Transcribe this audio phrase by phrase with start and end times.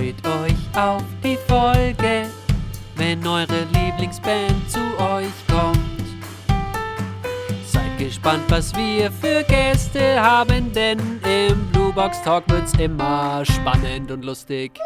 [0.00, 2.26] Freut euch auf die Folge,
[2.96, 5.78] wenn eure Lieblingsband zu euch kommt.
[7.66, 14.10] Seid gespannt, was wir für Gäste haben, denn im Blue Box Talk wird's immer spannend
[14.10, 14.80] und lustig.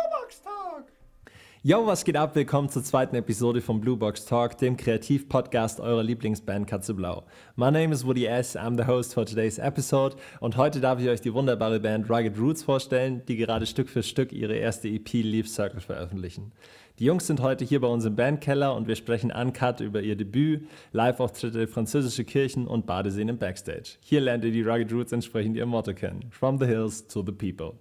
[1.67, 2.37] Yo, was geht ab?
[2.37, 7.23] Willkommen zur zweiten Episode vom Blue Box Talk, dem Kreativ-Podcast eurer Lieblingsband Katze Blau.
[7.57, 11.09] My name is Woody S., I'm the host for today's episode und heute darf ich
[11.09, 15.11] euch die wunderbare Band Rugged Roots vorstellen, die gerade Stück für Stück ihre erste EP
[15.15, 16.53] Leaf Circle veröffentlichen.
[16.99, 20.17] Die Jungs sind heute hier bei uns im Bandkeller und wir sprechen uncut über ihr
[20.17, 23.97] Debüt, Live-Auftritte, französische Kirchen und Badeseen im Backstage.
[24.03, 27.33] Hier lernt ihr die Rugged Roots entsprechend ihr Motto kennen: From the Hills to the
[27.33, 27.79] People.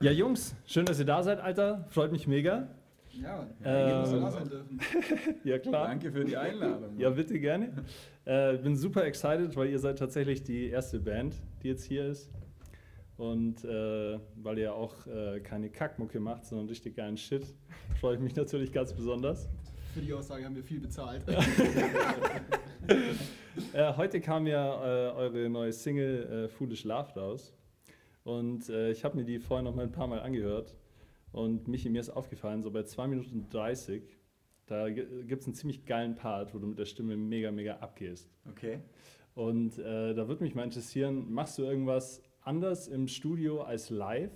[0.00, 1.86] Ja, Jungs, schön, dass ihr da seid, Alter.
[1.88, 2.68] Freut mich mega.
[3.12, 4.80] Ja, Ähm, dass wir da sein dürfen.
[5.44, 5.86] Ja, klar.
[5.88, 6.98] Danke für die Einladung.
[6.98, 7.72] Ja, bitte gerne.
[8.26, 12.30] Äh, bin super excited, weil ihr seid tatsächlich die erste Band, die jetzt hier ist.
[13.16, 17.46] Und äh, weil ihr auch äh, keine Kackmucke macht, sondern richtig geilen Shit,
[17.98, 19.48] freue ich mich natürlich ganz besonders.
[19.94, 21.22] Für die Aussage haben wir viel bezahlt.
[23.72, 27.54] Äh, heute kam ja äh, eure neue Single äh, Foolish Love raus.
[28.26, 30.76] Und äh, ich habe mir die vorher noch mal ein paar Mal angehört.
[31.30, 34.02] Und Michi, mir ist aufgefallen, so bei 2 Minuten 30,
[34.66, 38.28] da gibt es einen ziemlich geilen Part, wo du mit der Stimme mega, mega abgehst.
[38.50, 38.80] Okay.
[39.34, 44.32] Und äh, da würde mich mal interessieren, machst du irgendwas anders im Studio als live?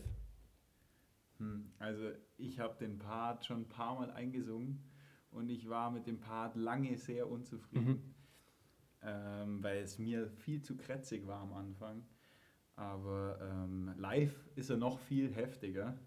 [1.39, 4.85] Hm, Also ich habe den Part schon ein paar Mal eingesungen
[5.33, 8.15] und ich war mit dem Part lange sehr unzufrieden,
[9.03, 12.05] ähm, weil es mir viel zu krätzig war am Anfang.
[12.81, 15.99] Aber ähm, live ist er noch viel heftiger.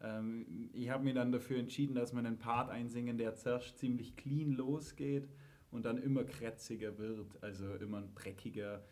[0.00, 4.14] Ähm, ich habe mir dann dafür entschieden, dass wir einen Part einsingen, der zuerst ziemlich
[4.14, 5.28] clean losgeht
[5.72, 8.84] und dann immer krätziger wird, also immer dreckiger.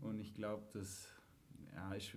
[0.00, 1.08] Und ich glaube, das
[1.72, 2.16] ja, ist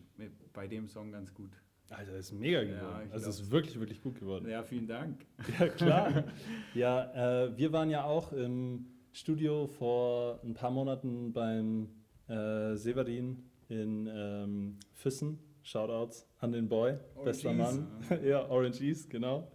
[0.52, 1.52] bei dem Song ganz gut.
[1.90, 3.04] Alter, das ist mega Ja, geworden.
[3.06, 4.50] ich also es ist wirklich, wirklich gut geworden.
[4.50, 5.28] Ja, vielen Dank.
[5.60, 6.24] Ja, klar.
[6.74, 11.90] ja, äh, wir waren ja auch im Studio vor ein paar Monaten beim
[12.28, 15.40] äh, Severin in ähm, Füssen.
[15.68, 17.52] Shoutouts an den Boy, Orange bester.
[17.52, 17.88] Mann.
[18.24, 19.52] ja, Orange East, genau.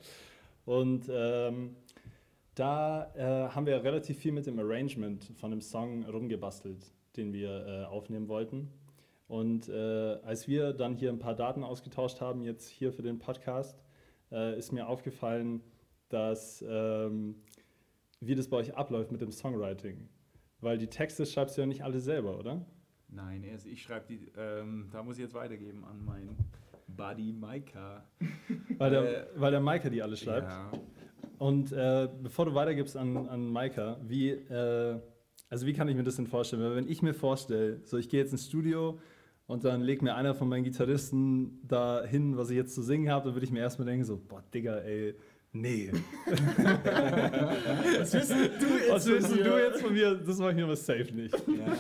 [0.67, 1.75] Und ähm,
[2.55, 7.67] da äh, haben wir relativ viel mit dem Arrangement von dem Song rumgebastelt, den wir
[7.67, 8.71] äh, aufnehmen wollten.
[9.27, 13.19] Und äh, als wir dann hier ein paar Daten ausgetauscht haben, jetzt hier für den
[13.19, 13.83] Podcast,
[14.31, 15.63] äh, ist mir aufgefallen,
[16.11, 17.37] dass ähm,
[18.21, 20.11] wie das bei euch abläuft mit dem Songwriting.
[20.61, 22.67] Weil die Texte schreibst du ja nicht alle selber, oder?
[23.15, 26.37] Nein, also ich schreibe die, ähm, da muss ich jetzt weitergeben an meinen
[26.89, 28.05] Buddy Maika.
[28.79, 30.49] Weil der, Äh, weil der Maika die alle schreibt.
[30.49, 30.71] Ja,
[31.39, 34.99] Und äh, bevor du weitergibst an, an Maika, wie, äh,
[35.51, 36.63] also wie kann ich mir das denn vorstellen?
[36.63, 38.99] Weil wenn ich mir vorstelle, so ich gehe jetzt ins Studio
[39.47, 43.11] und dann legt mir einer von meinen Gitarristen da hin, was ich jetzt zu singen
[43.11, 45.15] habe, dann würde ich mir erstmal denken, so, boah, Digga, ey,
[45.53, 45.91] nee.
[47.99, 48.91] Was willst du jetzt?
[48.91, 49.65] Was willst von du mir?
[49.65, 50.15] jetzt von mir?
[50.15, 51.35] Das mache ich mir aber safe nicht.
[51.35, 51.77] ja.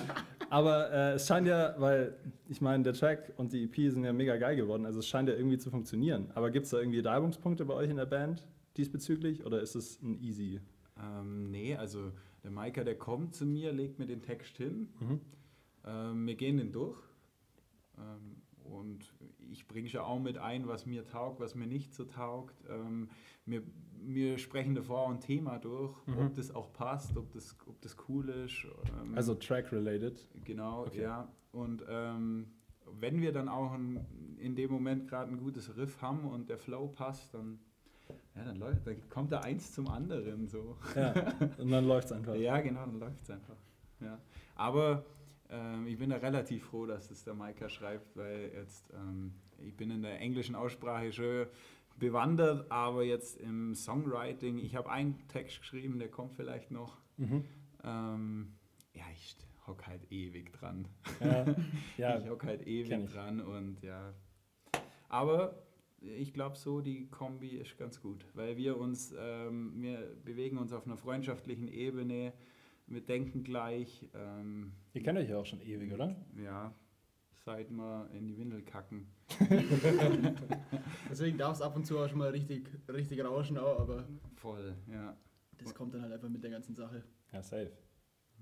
[0.50, 2.14] Aber äh, es scheint ja, weil
[2.48, 5.28] ich meine, der Track und die EP sind ja mega geil geworden, also es scheint
[5.30, 6.30] ja irgendwie zu funktionieren.
[6.34, 8.44] Aber gibt es da irgendwie Reibungspunkte bei euch in der Band
[8.76, 10.60] diesbezüglich oder ist es ein easy?
[11.02, 12.12] Ähm, nee, also
[12.44, 14.88] der Maika, der kommt zu mir, legt mir den Text hin.
[15.00, 15.20] Mhm.
[15.86, 16.98] Ähm, wir gehen den durch.
[17.96, 19.12] Ähm, und
[19.50, 22.54] ich bringe schon auch mit ein, was mir taugt, was mir nicht so taugt.
[22.68, 23.08] Ähm,
[23.46, 23.62] wir,
[24.00, 26.18] wir sprechen davor ein Thema durch, Mhm.
[26.26, 28.66] ob das auch passt, ob das, ob das cool ist.
[29.00, 30.28] Ähm, Also Track-related.
[30.44, 31.02] Genau, Okay.
[31.02, 31.28] ja.
[31.52, 32.46] Und ähm,
[33.00, 34.04] wenn wir dann auch ein,
[34.38, 37.58] in dem Moment gerade ein gutes Riff haben und der Flow passt, dann,
[38.34, 40.76] ja, dann, läuft, dann kommt da eins zum anderen so.
[40.96, 41.12] Ja,
[41.58, 42.34] und dann läuft es einfach.
[42.34, 43.56] Ja, genau, dann läuft es einfach.
[44.00, 44.18] Ja.
[44.56, 45.04] Aber
[45.52, 49.76] ähm, ich bin da relativ froh, dass es der Maika schreibt, weil jetzt, ähm, ich
[49.76, 51.46] bin in der englischen Aussprache schon
[51.98, 56.98] bewandert, aber jetzt im Songwriting, ich habe einen Text geschrieben, der kommt vielleicht noch.
[57.18, 57.44] Mhm.
[57.84, 58.54] Ähm,
[58.94, 59.36] ja, ich
[59.66, 60.88] hock halt ewig dran.
[61.20, 61.44] Ja,
[61.96, 62.18] ja.
[62.20, 64.14] ich hock halt ewig dran und ja.
[65.08, 65.62] Aber
[66.00, 70.72] ich glaube so, die Kombi ist ganz gut, weil wir uns, ähm, wir bewegen uns
[70.72, 72.32] auf einer freundschaftlichen Ebene,
[72.92, 76.14] wir denken gleich, ähm, Ihr kennt euch ja auch schon ewig, oder?
[76.36, 76.72] ja,
[77.44, 79.06] seit wir in die Windel kacken.
[81.10, 84.06] Deswegen darf es ab und zu auch schon mal richtig, richtig rauschen, auch, aber
[84.36, 85.16] Voll, ja.
[85.58, 87.02] das kommt dann halt einfach mit der ganzen Sache.
[87.32, 87.72] Ja, safe.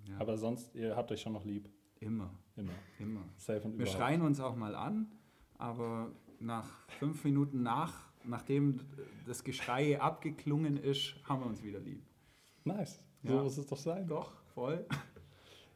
[0.09, 0.19] ja.
[0.19, 1.69] Aber sonst, ihr habt euch schon noch lieb.
[2.01, 2.73] immer, Immer.
[2.99, 3.23] immer.
[3.37, 3.97] Safe und Wir überhaupt.
[3.99, 5.11] schreien uns auch mal an,
[5.59, 8.81] aber nach fünf Minuten nach, nachdem
[9.27, 12.03] das Geschrei abgeklungen ist, haben wir uns wieder lieb.
[12.65, 13.03] Nice.
[13.23, 13.43] So Ja.
[13.43, 14.07] muss es doch sein.
[14.07, 14.85] Doch, voll.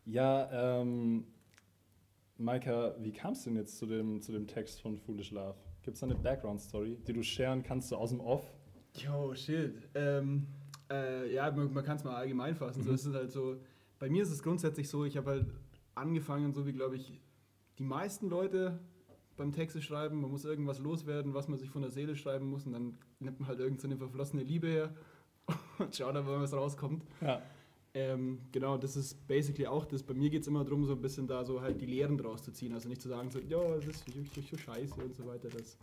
[0.07, 1.25] Ja, ähm,
[2.37, 5.55] Maika, wie kam es denn jetzt zu dem, zu dem Text von Foolish Love?
[5.83, 8.43] Gibt es da eine Background-Story, die du sharen kannst, so aus dem Off?
[8.97, 9.89] Yo, shit.
[9.95, 10.47] Ähm,
[10.91, 12.83] äh, ja, man, man kann es mal allgemein fassen.
[12.83, 12.95] So Mhm.
[12.95, 13.57] ist es halt so.
[13.99, 15.47] Bei mir ist es grundsätzlich so, ich habe halt
[15.95, 17.21] angefangen, so wie glaube ich
[17.79, 18.79] die meisten Leute
[19.37, 20.21] beim Texte schreiben.
[20.21, 23.41] Man muss irgendwas loswerden, was man sich von der Seele schreiben muss, und dann nimmt
[23.41, 24.95] man halt irgendeine verflossene Liebe her
[25.79, 27.05] und schaut dann, was rauskommt.
[27.21, 27.43] Ja.
[27.97, 30.03] Ähm, genau, das ist basically auch das.
[30.03, 32.43] Bei mir geht es immer darum, so ein bisschen da so halt die Lehren draus
[32.43, 32.73] zu ziehen.
[32.75, 35.79] Also nicht zu sagen, so, ja, das ist so, scheiße und so weiter, dass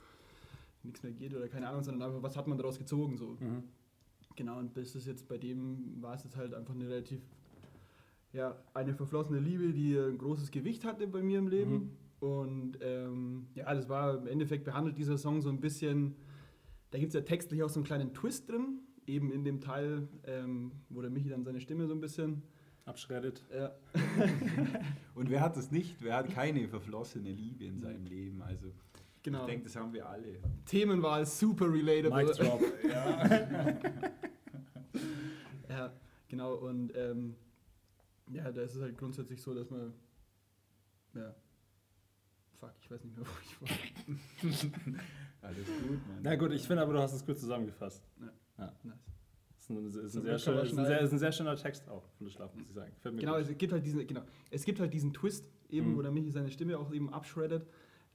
[0.84, 3.38] nichts mehr geht oder keine Ahnung, sondern einfach, was hat man daraus gezogen so.
[3.40, 3.64] Mhm.
[4.36, 7.22] Genau, und das ist jetzt bei dem, war es jetzt halt einfach eine relativ,
[8.34, 11.98] ja, eine verflossene Liebe, die ein großes Gewicht hatte bei mir im Leben.
[12.20, 16.16] Und ähm, ja, das war im Endeffekt behandelt dieser Song so ein bisschen,
[16.92, 18.80] da gibt es ja textlich auch so einen kleinen Twist drin,
[19.12, 22.44] eben in dem Teil, ähm, wo der Michi dann seine Stimme so ein bisschen,
[22.86, 23.44] Abschreddet.
[23.54, 23.76] ja,
[25.16, 26.02] Und wer hat das nicht?
[26.02, 28.42] Wer hat keine verflossene Liebe in seinem Leben?
[28.42, 28.72] Also
[29.22, 29.42] genau.
[29.42, 30.40] ich denke, das haben wir alle.
[30.66, 32.26] Themenwahl super relatable.
[32.26, 32.62] Mic drop.
[35.70, 35.94] Ja,
[36.28, 36.56] genau.
[36.56, 37.38] Und ähm,
[38.30, 39.94] ja, da ist es halt grundsätzlich so, dass man.
[41.14, 41.34] Ja.
[42.60, 45.00] Fuck, ich weiß nicht mehr, wo ich war.
[45.42, 46.20] Alles gut, Mann.
[46.22, 48.04] Na gut, ich finde aber, du hast es gut zusammengefasst.
[48.84, 48.98] Nice.
[49.58, 51.88] Das ist ein, ist ein, sehr, schön, ist ein, sehr, ist ein sehr schöner Text
[51.90, 52.92] auch, Foolish Love, muss ich sagen.
[53.18, 55.98] Genau, es gibt halt diesen, genau, es gibt halt diesen Twist, eben, Mhm.
[55.98, 57.68] wo der Michi seine Stimme auch eben abshreddet.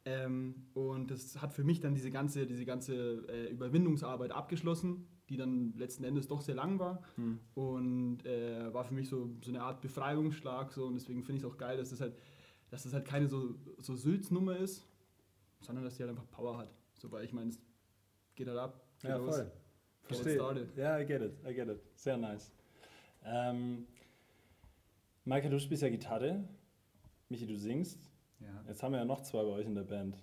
[0.04, 5.36] Ähm, und das hat für mich dann diese ganze, diese ganze äh, Überwindungsarbeit abgeschlossen, die
[5.36, 7.02] dann letzten Endes doch sehr lang war.
[7.16, 7.40] Hm.
[7.54, 10.72] Und äh, war für mich so, so eine Art Befreiungsschlag.
[10.72, 12.16] So, und deswegen finde ich es auch geil, dass das halt,
[12.70, 14.86] dass das halt keine so, so Sülz-Nummer ist,
[15.60, 16.72] sondern dass die halt einfach Power hat.
[16.98, 17.60] So, weil ich meine, es
[18.36, 18.84] geht halt ab.
[19.00, 19.36] geht Ja, los.
[19.36, 19.50] voll.
[20.08, 20.68] Verstehe.
[20.76, 21.80] Ja, I get it, I get it.
[21.94, 22.52] Sehr nice.
[23.24, 23.86] Ähm,
[25.24, 26.44] Maike, du spielst ja Gitarre.
[27.28, 27.98] Michi, du singst.
[28.40, 28.46] Ja.
[28.68, 30.16] Jetzt haben wir ja noch zwei bei euch in der Band.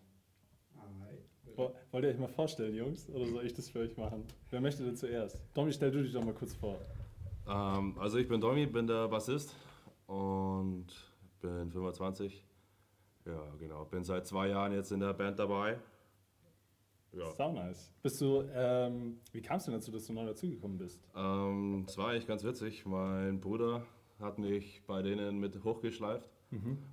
[1.56, 3.08] Wo- Wollt ihr euch mal vorstellen, Jungs?
[3.10, 4.24] Oder soll ich das für euch machen?
[4.50, 5.38] Wer möchte denn zuerst?
[5.54, 6.80] Domi, stell du dich doch mal kurz vor.
[7.48, 9.56] Ähm, also ich bin Domi, bin der Bassist
[10.08, 10.88] und
[11.42, 12.44] bin 25.
[13.26, 13.86] Ja, genau.
[13.86, 15.78] Bin seit zwei Jahren jetzt in der Band dabei.
[17.14, 17.32] Ja.
[17.32, 17.92] Sau nice.
[18.02, 21.00] Bist du, ähm, wie kam es denn dazu, dass du neu dazugekommen bist?
[21.16, 22.86] Ähm, das war eigentlich ganz witzig.
[22.86, 23.86] Mein Bruder
[24.20, 26.30] hat mich bei denen mit hochgeschleift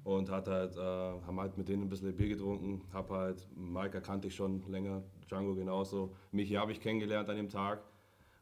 [0.04, 2.82] und hat halt, äh, haben halt mit denen ein bisschen Bier getrunken.
[2.92, 6.14] Hab halt, Maika kannte ich schon länger, Django genauso.
[6.32, 7.82] Michi habe ich kennengelernt an dem Tag.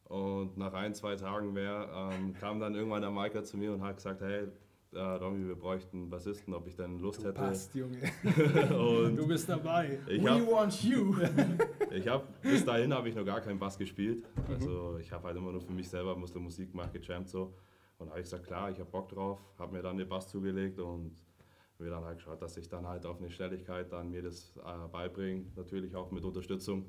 [0.04, 3.82] Und nach ein, zwei Tagen mehr ähm, kam dann irgendwann der Maika zu mir und
[3.82, 4.48] hat gesagt, hey,
[4.92, 7.52] äh, Romy, wir bräuchten einen Bassisten, ob ich denn Lust hätte.
[7.74, 7.98] Junge.
[8.78, 9.98] Und Du bist dabei.
[10.06, 11.14] We habe want you!
[11.90, 14.24] ich hab, bis dahin habe ich noch gar keinen Bass gespielt.
[14.48, 17.54] Also ich habe halt immer nur für mich selber Muslim Musik gemacht, gejammt so.
[17.98, 20.78] Und habe ich gesagt, klar, ich habe Bock drauf, habe mir dann den Bass zugelegt
[20.78, 21.12] und
[21.78, 24.88] mir dann halt geschaut, dass ich dann halt auf eine Schnelligkeit dann mir das äh,
[24.88, 26.86] beibringe, natürlich auch mit Unterstützung.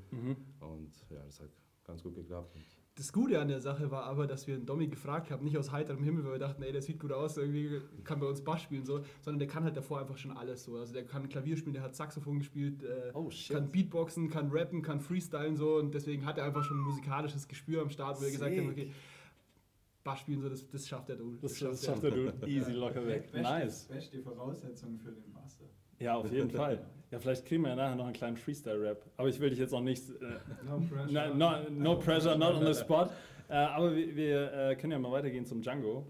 [0.60, 1.50] Und ja, das hat
[1.84, 2.56] ganz gut geklappt.
[3.00, 5.72] Das Gute an der Sache war aber, dass wir einen Domi gefragt haben, nicht aus
[5.72, 8.62] heiterem Himmel, weil wir dachten, ey, der sieht gut aus, irgendwie kann bei uns Bass
[8.62, 10.76] spielen, so, sondern der kann halt davor einfach schon alles so.
[10.76, 14.82] Also der kann Klavier spielen, der hat Saxophon gespielt, äh, Oh, kann Beatboxen, kann rappen,
[14.82, 18.24] kann freestylen so und deswegen hat er einfach schon ein musikalisches Gespür am Start, wo
[18.24, 18.88] wir gesagt haben, Sick.
[18.88, 18.92] okay,
[20.04, 21.38] Bass spielen, so, das, das schafft der Dude.
[21.42, 23.30] Das, das schafft der Dude easy locker weg.
[23.34, 23.86] Nice.
[23.86, 25.64] Beste Voraussetzung für den Master.
[26.00, 26.86] Ja, auf jeden Fall.
[27.12, 29.04] Ja, vielleicht kriegen wir ja nachher noch einen kleinen Freestyle-Rap.
[29.18, 30.10] Aber ich will dich jetzt auch nicht.
[30.10, 31.08] Äh, No pressure.
[31.12, 33.10] na, no, no pressure, not on the spot.
[33.50, 36.06] Äh, aber wir, wir äh, können ja mal weitergehen zum Django.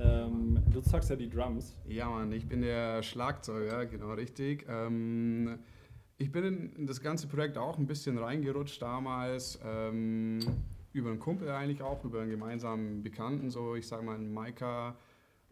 [0.00, 1.76] Ähm, du zockst ja die Drums.
[1.86, 4.64] Ja, Mann, ich bin der Schlagzeuger, genau richtig.
[4.68, 5.58] Ähm,
[6.16, 9.58] ich bin in, in das ganze Projekt auch ein bisschen reingerutscht damals.
[9.64, 10.38] Ähm,
[10.92, 14.96] über einen Kumpel eigentlich auch, über einen gemeinsamen Bekannten, so ich sag mal einen Maika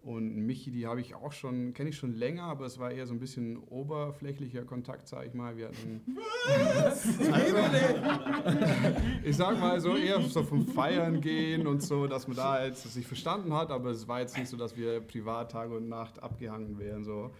[0.07, 3.09] und Michi, die habe ich auch schon, kenne ich schon länger, aber es war eher
[3.09, 5.57] so ein bisschen oberflächlicher Kontakt, sag ich mal.
[5.57, 6.01] Wir hatten.
[9.25, 12.77] ich sag mal so eher so vom Feiern gehen und so, dass man da halt
[12.77, 16.23] sich verstanden hat, aber es war jetzt nicht so, dass wir privat Tag und Nacht
[16.23, 17.03] abgehangen wären.
[17.03, 17.33] So.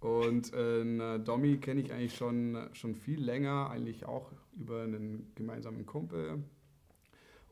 [0.00, 4.30] Und äh, Domi kenne ich eigentlich schon, schon viel länger, eigentlich auch
[4.60, 6.44] über einen gemeinsamen Kumpel.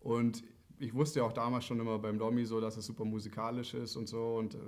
[0.03, 0.43] Und
[0.83, 3.97] ich wusste ja auch damals schon immer beim Domi so, dass es super musikalisch ist
[3.97, 4.59] und so und äh,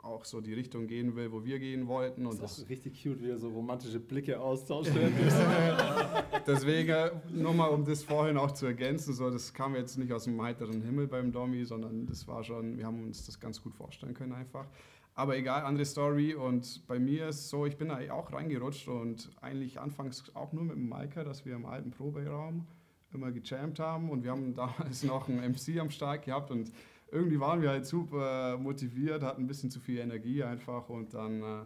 [0.00, 2.26] auch so die Richtung gehen will, wo wir gehen wollten.
[2.26, 4.92] Und Das das, ist richtig cute, wie er so romantische Blicke austauscht.
[6.46, 10.12] deswegen, äh, nur mal um das vorhin auch zu ergänzen, so, das kam jetzt nicht
[10.12, 13.60] aus dem heiteren Himmel beim Domi, sondern das war schon, wir haben uns das ganz
[13.60, 14.66] gut vorstellen können einfach.
[15.14, 16.34] Aber egal, andere Story.
[16.34, 20.52] Und bei mir ist es so, ich bin da auch reingerutscht und eigentlich anfangs auch
[20.52, 22.66] nur mit dem Maika, dass wir im alten Proberaum
[23.12, 24.10] immer gejammt haben.
[24.10, 26.72] Und wir haben damals noch einen MC am Start gehabt und
[27.10, 30.88] irgendwie waren wir halt super motiviert, hatten ein bisschen zu viel Energie einfach.
[30.88, 31.64] Und dann äh,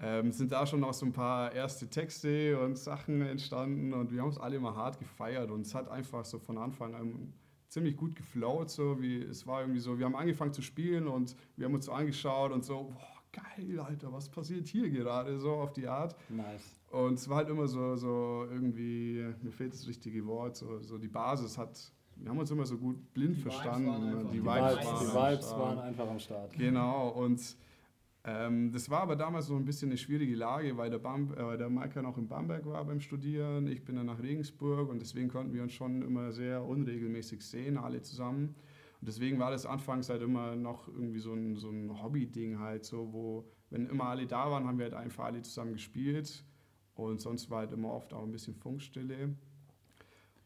[0.00, 4.22] ähm, sind da schon noch so ein paar erste Texte und Sachen entstanden und wir
[4.22, 7.32] haben es alle immer hart gefeiert und es hat einfach so von Anfang an
[7.68, 11.36] ziemlich gut geflowt, so wie es war irgendwie so, wir haben angefangen zu spielen und
[11.56, 15.50] wir haben uns so angeschaut und so, boah, geil, Alter, was passiert hier gerade, so
[15.52, 16.16] auf die Art.
[16.28, 16.80] Nice.
[16.90, 20.96] Und es war halt immer so, so irgendwie, mir fehlt das richtige Wort, so, so
[20.98, 23.88] die Basis hat, wir haben uns immer so gut blind Die Vibes verstanden.
[23.88, 26.52] einfach- die Die Vibes, Vibes, waren, die Vibes waren einfach am Start.
[26.52, 27.56] Genau, und
[28.26, 31.58] ähm, das war aber damals so ein bisschen eine schwierige Lage, weil der, Bam, äh,
[31.58, 35.28] der Maika noch in Bamberg war beim Studieren, ich bin dann nach Regensburg und deswegen
[35.28, 38.54] konnten wir uns schon immer sehr unregelmäßig sehen, alle zusammen.
[39.04, 42.86] Und deswegen war das anfangs halt immer noch irgendwie so ein, so ein Hobby-Ding halt,
[42.86, 46.42] so wo, wenn immer alle da waren, haben wir halt einfach alle zusammen gespielt
[46.94, 49.36] und sonst war halt immer oft auch ein bisschen Funkstille.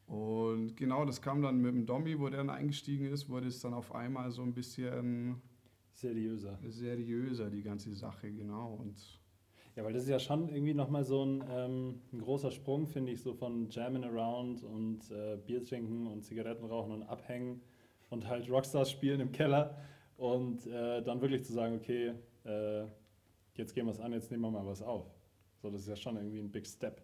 [0.06, 3.60] Und genau, das kam dann mit dem Dommy, wo der dann eingestiegen ist, wurde es
[3.60, 5.40] dann auf einmal so ein bisschen
[5.92, 6.58] Seriöser.
[6.66, 8.74] seriöser, die ganze Sache, genau.
[8.74, 9.20] Und
[9.76, 13.12] Ja, weil das ist ja schon irgendwie nochmal so ein, ähm, ein großer Sprung, finde
[13.12, 17.60] ich, so von Jamming Around und äh, Bier trinken und Zigaretten rauchen und abhängen
[18.10, 19.76] und halt Rockstars spielen im Keller
[20.16, 22.12] und äh, dann wirklich zu sagen, okay,
[22.44, 22.84] äh,
[23.54, 25.06] jetzt gehen wir es an, jetzt nehmen wir mal was auf.
[25.60, 27.02] So, das ist ja schon irgendwie ein Big Step.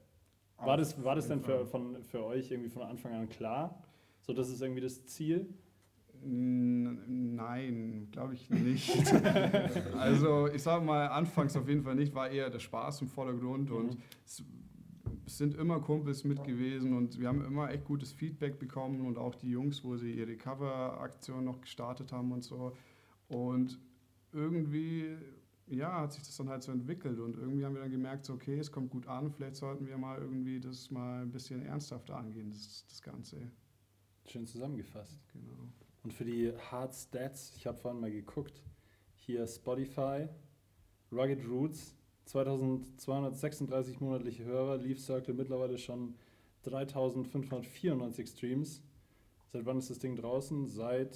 [0.59, 3.83] War das, war das denn für, von, für euch irgendwie von Anfang an klar?
[4.21, 5.53] So, das ist irgendwie das Ziel?
[6.23, 8.91] Nein, glaube ich nicht.
[9.99, 13.69] also ich sage mal, anfangs auf jeden Fall nicht, war eher der Spaß im Vordergrund
[13.71, 13.77] Mhm.
[13.77, 14.43] und es
[15.27, 19.35] sind immer Kumpels mit gewesen und wir haben immer echt gutes Feedback bekommen und auch
[19.35, 22.77] die Jungs, wo sie ihre Cover-Aktion noch gestartet haben und so.
[23.29, 23.79] Und
[24.33, 25.17] irgendwie,
[25.67, 28.35] ja, hat sich das dann halt so entwickelt und irgendwie haben wir dann gemerkt, so,
[28.35, 32.17] okay, es kommt gut an, vielleicht sollten wir mal irgendwie das mal ein bisschen ernsthafter
[32.17, 33.51] angehen, das, das Ganze.
[34.27, 35.19] Schön zusammengefasst.
[35.33, 35.69] Genau.
[36.03, 38.63] Und für die Hard Stats, ich habe vorhin mal geguckt,
[39.17, 40.29] hier Spotify,
[41.11, 41.95] Rugged Roots,
[42.27, 46.15] 2236 monatliche Hörer, Leaf Circle mittlerweile schon
[46.63, 48.83] 3594 Streams.
[49.47, 50.67] Seit wann ist das Ding draußen?
[50.67, 51.15] Seit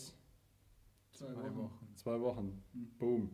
[1.10, 1.88] Zwei Zwei Wochen.
[1.96, 2.62] zwei Wochen.
[2.98, 3.30] Boom.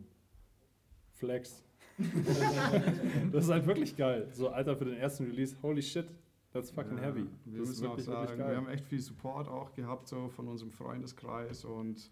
[1.11, 1.63] Flex.
[3.31, 4.27] das ist halt wirklich geil.
[4.33, 6.07] So, Alter, für den ersten Release, holy shit,
[6.51, 7.25] that's fucking Ja, heavy.
[7.45, 8.49] Wir Das ist müssen auch sagen, geil.
[8.51, 12.09] wir haben echt viel Support auch gehabt so von unserem Freundeskreis und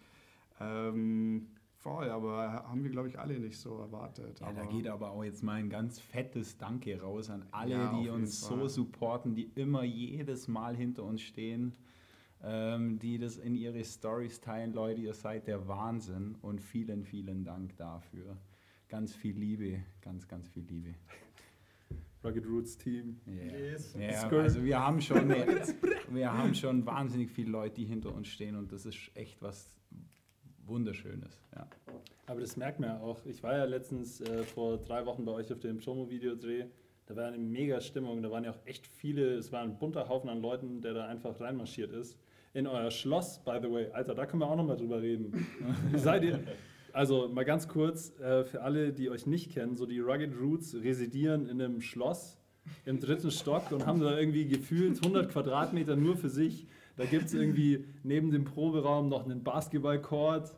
[0.60, 1.48] ähm,
[1.84, 4.40] voll, aber haben wir glaube ich alle nicht so erwartet.
[4.40, 7.72] Ja, aber da geht aber auch jetzt mal ein ganz fettes Danke raus an alle,
[7.72, 8.60] Ja, die uns Fall.
[8.60, 11.76] so supporten, die immer jedes Mal hinter uns stehen,
[12.42, 14.74] ähm, die das in ihre Stories teilen.
[14.74, 18.38] Leute, ihr seid der Wahnsinn und vielen, vielen Dank dafür.
[18.88, 20.96] Ganz viel Liebe, ganz, ganz viel Liebe.
[22.24, 23.20] Rugged Roots Team.
[23.28, 23.58] Yeah.
[23.58, 23.92] Yes.
[23.92, 24.34] Skirt.
[24.34, 25.28] also wir haben schon,
[26.10, 29.78] wir haben schon wahnsinnig viele Leute, die hinter uns stehen und das ist echt was
[30.66, 31.42] Wunderschönes.
[31.56, 31.68] Ja.
[32.26, 33.20] Aber das merkt man ja auch.
[33.26, 36.66] Ich war ja letztens äh, vor drei Wochen bei euch auf dem Promo-Videodreh.
[37.06, 38.22] Da war eine mega Stimmung.
[38.22, 41.08] Da waren ja auch echt viele, es war ein bunter Haufen an Leuten, der da
[41.08, 42.18] einfach reinmarschiert ist.
[42.54, 43.92] In euer Schloss, by the way.
[43.92, 45.48] Alter, da können wir auch nochmal drüber reden.
[45.92, 46.40] Wie seid ihr?
[46.94, 50.76] Also mal ganz kurz, äh, für alle, die euch nicht kennen, so die Rugged Roots
[50.76, 52.38] residieren in einem Schloss
[52.86, 56.68] im dritten Stock und haben da irgendwie gefühlt 100 Quadratmeter nur für sich.
[56.96, 60.54] Da gibt es irgendwie neben dem Proberaum noch einen Basketballcourt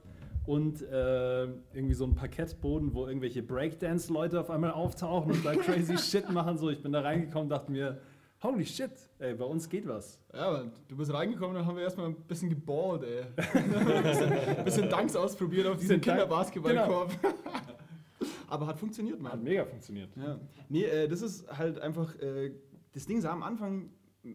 [0.46, 5.98] und äh, irgendwie so einen Parkettboden, wo irgendwelche Breakdance-Leute auf einmal auftauchen und da crazy
[5.98, 6.58] Shit machen.
[6.58, 8.00] So, ich bin da reingekommen und dachte mir,
[8.44, 10.20] holy shit, ey, bei uns geht was.
[10.34, 13.24] Ja, aber du bist reingekommen, dann haben wir erstmal ein bisschen geballt, ey.
[13.54, 17.12] ein bisschen, bisschen Danks ausprobiert auf Dank- Kinderbasketballkorb.
[18.48, 19.44] aber hat funktioniert, Hat Mann.
[19.44, 20.10] mega funktioniert.
[20.16, 20.40] Ja.
[20.70, 22.52] Nee, äh, das ist halt einfach, äh,
[22.94, 23.90] das Ding sah am Anfang,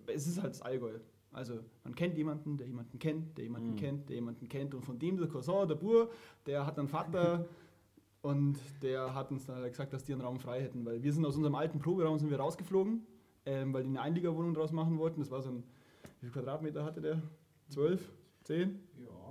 [0.06, 0.94] es ist halt das Allgäu.
[1.32, 3.76] Also man kennt jemanden, der jemanden kennt, der jemanden Mhm.
[3.76, 6.10] kennt, der jemanden kennt und von dem der Cousin, der Bur,
[6.46, 7.46] der hat einen Vater
[8.22, 11.12] und der hat uns dann halt gesagt, dass die einen Raum frei hätten, weil wir
[11.12, 13.06] sind aus unserem alten Proberaum sind wir rausgeflogen,
[13.46, 15.20] ähm, weil die eine Einliegerwohnung draus machen wollten.
[15.20, 15.62] Das war so ein,
[16.20, 17.22] wie viel Quadratmeter hatte der?
[17.68, 18.12] Zwölf?
[18.42, 18.80] Zehn?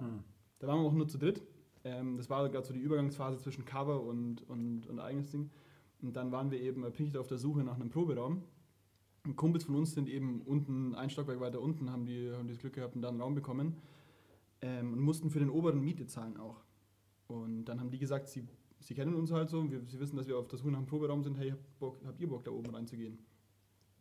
[0.02, 0.24] Mhm.
[0.60, 1.42] Da waren wir auch nur zu dritt.
[1.84, 5.50] Ähm, das war gerade so die Übergangsphase zwischen Cover und, und, und eigenes Ding.
[6.02, 8.44] Und dann waren wir eben pincht auf der Suche nach einem Proberaum.
[9.36, 12.60] Kumpels von uns sind eben unten, ein Stockwerk weiter unten, haben die, haben die das
[12.60, 13.76] Glück gehabt und da einen Raum bekommen.
[14.62, 16.62] Ähm, und mussten für den oberen Miete zahlen auch.
[17.28, 18.48] Und dann haben die gesagt, sie,
[18.80, 20.88] sie kennen uns halt so, wir, sie wissen, dass wir auf der Suche nach einem
[20.88, 23.20] Proberaum sind, hey, habt, Bock, habt ihr Bock da oben reinzugehen?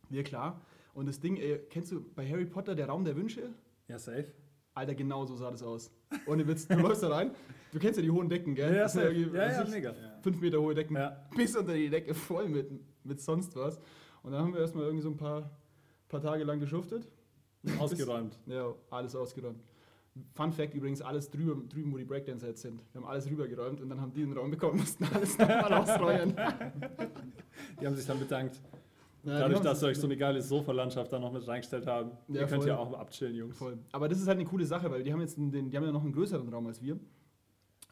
[0.09, 0.61] Wir, klar.
[0.93, 3.53] Und das Ding, ey, kennst du bei Harry Potter der Raum der Wünsche?
[3.87, 4.33] Ja, safe.
[4.73, 5.91] Alter, genau so sah das aus.
[6.25, 7.31] Ohne Witz, du läufst da rein,
[7.71, 8.75] du kennst ja die hohen Decken, gell?
[8.75, 9.93] Ja, ja, ja, ich, mega.
[10.21, 11.27] Fünf Meter hohe Decken, Ja.
[11.35, 12.69] bis unter die Decke voll mit,
[13.03, 13.79] mit sonst was.
[14.23, 15.49] Und dann haben wir erstmal irgendwie so ein paar,
[16.07, 17.07] paar Tage lang geschuftet.
[17.79, 18.39] Ausgeräumt.
[18.45, 19.59] Ja, alles ausgeräumt.
[20.33, 22.81] Fun Fact übrigens, alles drüber, drüben, wo die Breakdancer jetzt sind.
[22.91, 26.35] Wir haben alles rübergeräumt und dann haben die den Raum bekommen, mussten alles nochmal ausräumen.
[27.79, 28.59] Die haben sich dann bedankt.
[29.23, 32.11] Ja, Dadurch, dass wir euch so eine geile Sofalandschaft da noch mit reingestellt haben.
[32.29, 32.67] Ja, Ihr könnt voll.
[32.69, 33.57] ja auch abchillen, Jungs.
[33.57, 33.77] Voll.
[33.91, 35.91] Aber das ist halt eine coole Sache, weil die haben jetzt den, die haben ja
[35.91, 36.97] noch einen größeren Raum als wir.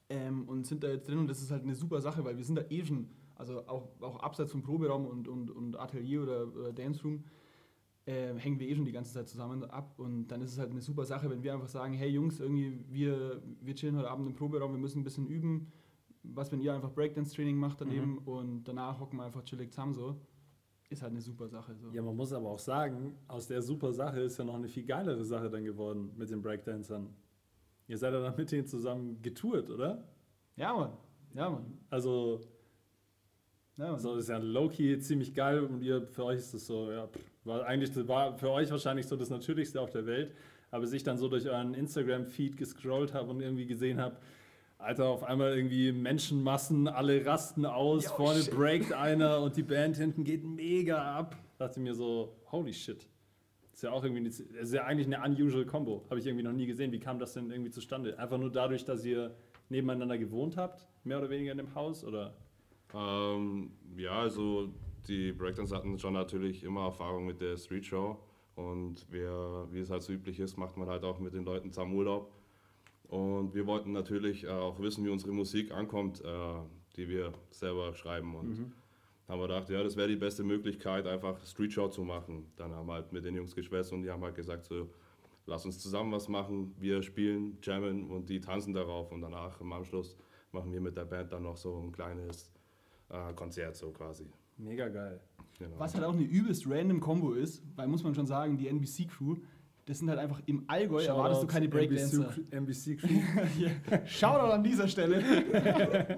[0.09, 2.43] Ähm, und sind da jetzt drin und das ist halt eine super Sache, weil wir
[2.43, 6.47] sind da eh schon, also auch, auch abseits vom Proberaum und, und, und Atelier oder,
[6.55, 7.23] oder Dance Room,
[8.05, 10.71] äh, hängen wir eh schon die ganze Zeit zusammen ab und dann ist es halt
[10.71, 14.27] eine super Sache, wenn wir einfach sagen, hey Jungs, irgendwie wir, wir chillen heute Abend
[14.27, 15.71] im Proberaum, wir müssen ein bisschen üben,
[16.23, 18.17] was wenn ihr einfach Breakdance-Training macht daneben Mhm.
[18.27, 20.15] und danach hocken wir einfach chillig zusammen so,
[20.89, 21.75] ist halt eine super Sache.
[21.75, 21.91] So.
[21.91, 24.85] Ja, man muss aber auch sagen, aus der super Sache ist ja noch eine viel
[24.85, 27.09] geilere Sache dann geworden mit den Breakdancern.
[27.87, 30.03] Ihr seid ja dann mit denen zusammen getourt, oder?
[30.55, 30.93] ja Mann,
[31.33, 31.77] ja Mann.
[31.89, 32.39] Also,
[33.77, 33.99] Ja, Mann.
[33.99, 37.07] so ist ja low-key ziemlich geil und ihr, für euch ist das so, ja,
[37.43, 40.33] war eigentlich, das war für euch wahrscheinlich so das Natürlichste auf der Welt,
[40.71, 44.17] aber sich dann so durch euren Instagram-Feed gescrollt habe und irgendwie gesehen habe,
[44.79, 50.23] Alter, auf einmal irgendwie Menschenmassen, alle rasten aus, vorne breakt einer und die Band hinten
[50.23, 51.35] geht mega ab.
[51.57, 53.07] Dachte mir so, holy shit.
[53.73, 56.03] Ist ja auch irgendwie, eine, ist ja eigentlich eine unusual Combo.
[56.09, 56.91] Habe ich irgendwie noch nie gesehen.
[56.91, 58.17] Wie kam das denn irgendwie zustande?
[58.19, 59.35] Einfach nur dadurch, dass ihr
[59.69, 62.33] nebeneinander gewohnt habt, mehr oder weniger in dem Haus, oder?
[62.93, 64.69] Ähm, ja, also
[65.07, 68.17] die Breakdance hatten schon natürlich immer Erfahrung mit der Street Show
[68.55, 71.71] und wer, wie es halt so üblich ist, macht man halt auch mit den Leuten
[71.71, 72.33] zusammen Urlaub.
[73.07, 76.55] Und wir wollten natürlich äh, auch wissen, wie unsere Musik ankommt, äh,
[76.95, 78.35] die wir selber schreiben.
[78.35, 78.73] Und
[79.27, 82.51] haben wir gedacht, ja, das wäre die beste Möglichkeit, einfach Street Show zu machen.
[82.55, 84.89] Dann haben wir halt mit den Jungs geschwätzt und die haben halt gesagt, so,
[85.45, 86.73] lass uns zusammen was machen.
[86.79, 89.11] Wir spielen, jammen und die tanzen darauf.
[89.11, 90.17] Und danach im Anschluss
[90.51, 92.51] machen wir mit der Band dann noch so ein kleines
[93.09, 94.29] äh, Konzert so quasi.
[94.57, 95.19] Mega geil.
[95.59, 95.79] Genau.
[95.79, 99.37] Was halt auch eine übelst random Combo ist, weil muss man schon sagen, die NBC-Crew,
[99.85, 102.35] das sind halt einfach im Allgäu, erwartest du keine Breakdancer.
[102.51, 103.07] NBC Crew.
[104.05, 105.23] Shoutout an dieser Stelle.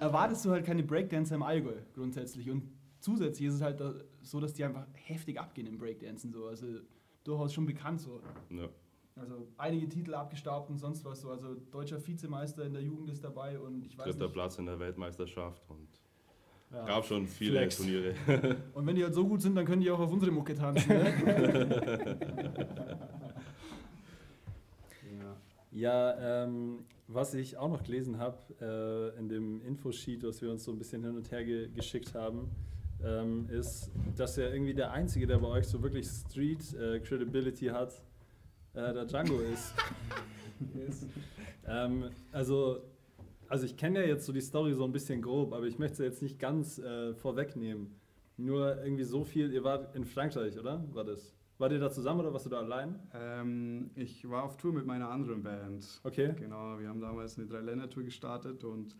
[0.00, 2.50] erwartest du halt keine Breakdancer im Allgäu grundsätzlich.
[2.50, 2.70] Und
[3.00, 3.82] zusätzlich ist es halt
[4.22, 6.32] so, dass die einfach heftig abgehen im Breakdancen.
[6.32, 6.46] So.
[6.46, 6.66] Also
[7.22, 8.22] durchaus schon bekannt so.
[8.50, 8.68] Ja.
[9.20, 11.30] Also einige Titel abgestaubt und sonst was so.
[11.30, 14.32] Also deutscher Vizemeister in der Jugend ist dabei und ich weiß Dritter nicht.
[14.34, 15.88] Platz in der Weltmeisterschaft und
[16.72, 16.84] Ja.
[16.84, 17.76] gab schon viele Flex.
[17.78, 18.14] Turniere.
[18.74, 20.88] Und wenn die halt so gut sind, dann können die auch auf unsere Mucke tanzen.
[20.88, 22.18] Ne?
[25.70, 30.64] Ja, ähm, was ich auch noch gelesen habe äh, in dem Infosheet, was wir uns
[30.64, 32.50] so ein bisschen hin und her ge geschickt haben,
[33.04, 37.66] ähm, ist, dass ja irgendwie der Einzige, der bei euch so wirklich Street äh, Credibility
[37.66, 38.02] hat,
[38.74, 39.74] äh, der Django ist.
[41.66, 42.82] ähm, also,
[43.48, 45.98] also ich kenne ja jetzt so die Story so ein bisschen grob, aber ich möchte
[45.98, 47.94] sie jetzt nicht ganz äh, vorwegnehmen.
[48.36, 50.84] Nur irgendwie so viel, ihr wart in Frankreich, oder?
[50.92, 51.34] War das?
[51.58, 53.00] Wart ihr da zusammen oder warst du da allein?
[53.12, 56.00] Ähm, ich war auf Tour mit meiner anderen Band.
[56.04, 56.32] Okay.
[56.38, 58.94] Genau, wir haben damals eine Drei-Länder-Tour gestartet und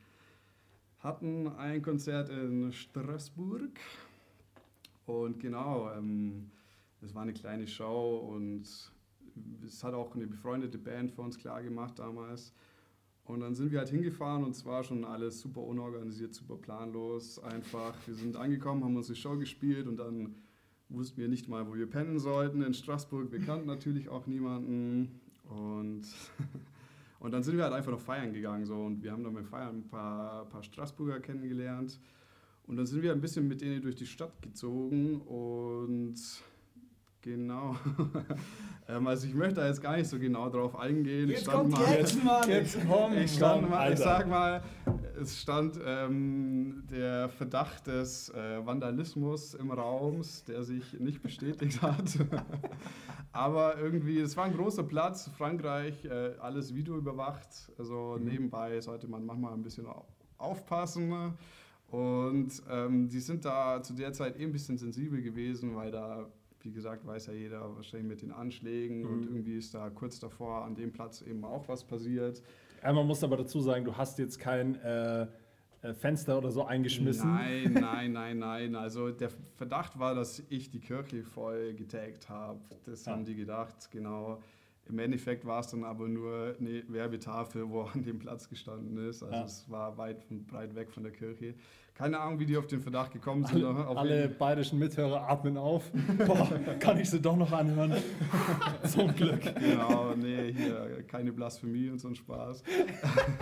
[0.98, 3.78] hatten ein Konzert in Straßburg.
[5.06, 6.50] Und genau, ähm,
[7.00, 8.66] es war eine kleine Show und
[9.64, 12.52] es hat auch eine befreundete Band für uns klar gemacht damals.
[13.24, 17.38] Und dann sind wir halt hingefahren und es war schon alles super unorganisiert, super planlos.
[17.38, 20.34] Einfach, wir sind angekommen, haben unsere Show gespielt und dann
[20.88, 23.30] wussten wir nicht mal, wo wir pennen sollten in Straßburg.
[23.30, 25.20] Wir kannten natürlich auch niemanden.
[25.44, 26.04] Und,
[27.20, 28.64] und dann sind wir halt einfach noch feiern gegangen.
[28.64, 28.76] So.
[28.76, 32.00] Und wir haben dann beim Feiern ein paar, paar Straßburger kennengelernt.
[32.66, 35.20] Und dann sind wir ein bisschen mit denen durch die Stadt gezogen.
[35.20, 36.16] Und
[37.36, 37.76] genau.
[38.88, 41.28] ähm, also ich möchte da jetzt gar nicht so genau drauf eingehen.
[41.30, 41.80] Ich stand mal-
[42.24, 42.48] Mann!
[42.48, 44.02] Jetzt komm, ich, stand Mann, mal, ich Alter.
[44.02, 44.62] sag mal,
[45.20, 52.04] es stand ähm, der Verdacht des äh, Vandalismus im Raum, der sich nicht bestätigt hat.
[53.32, 57.48] Aber irgendwie, es war ein großer Platz, Frankreich, äh, alles Video überwacht.
[57.78, 58.24] Also Mhm.
[58.26, 60.06] nebenbei sollte man manchmal ein bisschen au-
[60.38, 61.34] aufpassen.
[61.90, 66.26] Und ähm, die sind da zu der Zeit eh ein bisschen sensibel gewesen, weil da,
[66.62, 69.28] wie gesagt, weiß ja jeder wahrscheinlich mit den Anschlägen und Mhm.
[69.36, 72.42] irgendwie ist da kurz davor an dem Platz eben auch was passiert.
[72.82, 75.26] Ja, man muss aber dazu sagen, du hast jetzt kein äh,
[75.82, 77.32] äh, Fenster oder so eingeschmissen.
[77.32, 78.74] Nein, nein, nein, nein.
[78.74, 82.60] Also der Verdacht war, dass ich die Kirche voll getaggt habe.
[82.86, 83.12] Das Ah.
[83.12, 84.40] haben die gedacht, genau.
[84.88, 89.22] Im Endeffekt war es dann aber nur eine Werbetafel, wo an dem Platz gestanden ist.
[89.22, 89.44] Also Ah.
[89.44, 91.54] es war weit und breit weg von der Kirche.
[91.98, 93.64] Keine Ahnung, wie die auf den Verdacht gekommen sind.
[93.64, 95.90] Alle, alle bayerischen Mithörer atmen auf.
[96.24, 97.92] Boah, kann ich sie doch noch anhören?
[98.84, 99.42] Zum Glück.
[99.56, 102.62] Genau, nee, hier keine Blasphemie und so ein Spaß.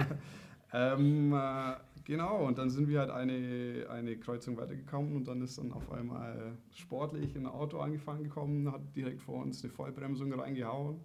[0.72, 5.58] ähm, äh, genau, und dann sind wir halt eine, eine Kreuzung weitergekommen und dann ist
[5.58, 11.04] dann auf einmal sportlich ein Auto angefahren gekommen, hat direkt vor uns eine Vollbremsung reingehauen.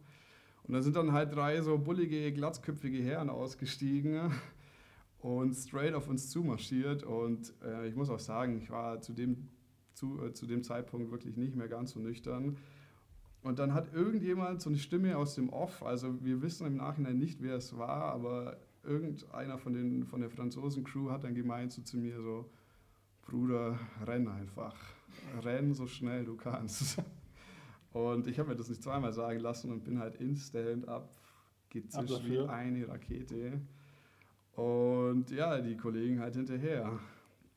[0.63, 4.31] Und da sind dann halt drei so bullige, glatzköpfige Herren ausgestiegen
[5.21, 7.03] und straight auf uns zumarschiert.
[7.03, 9.49] Und äh, ich muss auch sagen, ich war zu dem,
[9.93, 12.57] zu, äh, zu dem Zeitpunkt wirklich nicht mehr ganz so nüchtern.
[13.43, 17.17] Und dann hat irgendjemand so eine Stimme aus dem Off, also wir wissen im Nachhinein
[17.17, 21.81] nicht, wer es war, aber irgendeiner von, den, von der Franzosen-Crew hat dann gemeint so
[21.81, 22.49] zu mir so,
[23.23, 24.75] Bruder, renn einfach.
[25.43, 27.01] Renn so schnell du kannst.
[27.93, 31.09] Und ich habe mir das nicht zweimal sagen lassen und bin halt instant ab
[31.69, 33.59] gezischt wie eine Rakete.
[34.55, 36.99] Und ja, die Kollegen halt hinterher.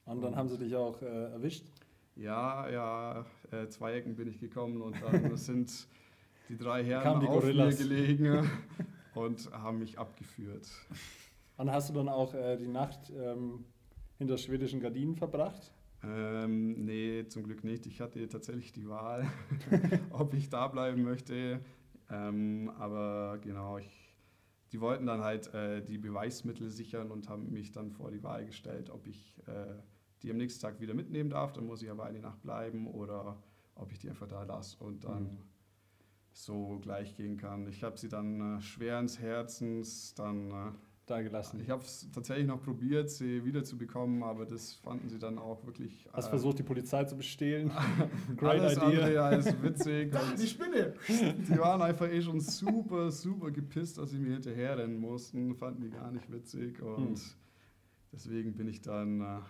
[0.07, 1.65] Und dann haben sie dich auch äh, erwischt?
[2.17, 5.89] Ja, ja, äh, zwei Ecken bin ich gekommen und dann sind
[6.49, 7.79] die drei Herren die auf Gorillas.
[7.79, 8.51] mir gelegen
[9.15, 10.69] und haben mich abgeführt.
[11.57, 13.65] Und hast du dann auch äh, die Nacht ähm,
[14.19, 15.73] hinter schwedischen Gardinen verbracht?
[16.03, 17.87] Ähm, nee, zum Glück nicht.
[17.87, 19.27] Ich hatte tatsächlich die Wahl,
[20.11, 21.61] ob ich da bleiben möchte.
[22.11, 24.04] Ähm, aber genau, ich,
[24.75, 28.45] die wollten dann halt äh, die Beweismittel sichern und haben mich dann vor die Wahl
[28.45, 29.73] gestellt, ob ich äh,
[30.25, 31.53] die am nächsten Tag wieder mitnehmen darf.
[31.53, 33.41] Dann muss ich aber eine Nacht bleiben oder
[33.77, 35.39] ob ich die einfach da lasse und dann Mhm.
[36.33, 37.69] so gleich gehen kann.
[37.69, 40.75] Ich habe sie dann äh, schweren Herzens dann.
[41.07, 41.61] Da gelassen.
[41.61, 46.09] ich habe es tatsächlich noch probiert, sie wiederzubekommen, aber das fanden sie dann auch wirklich.
[46.15, 47.71] Hast äh, versucht, die Polizei zu bestehlen?
[48.39, 48.85] Great alles idea.
[48.87, 50.15] andere als witzig.
[50.31, 50.95] und Die Spinne!
[51.09, 55.55] die waren einfach eh schon super, super gepisst, dass sie mir hinterherrennen mussten.
[55.55, 57.31] Fanden die gar nicht witzig und Hm.
[58.11, 59.41] deswegen bin ich dann äh,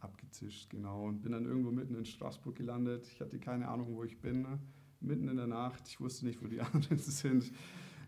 [0.00, 1.06] abgezischt, genau.
[1.06, 3.08] Und bin dann irgendwo mitten in Straßburg gelandet.
[3.12, 4.42] Ich hatte keine Ahnung, wo ich bin.
[4.42, 4.58] ne?
[5.00, 5.88] Mitten in der Nacht.
[5.88, 7.50] Ich wusste nicht, wo die anderen sind.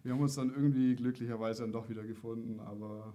[0.03, 3.15] Wir haben uns dann irgendwie glücklicherweise dann doch wieder gefunden, aber